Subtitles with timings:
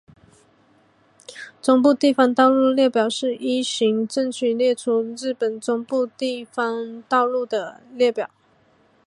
[1.61, 8.27] 中部地方道路列表是依行政区列出日本中部地方道路的列表。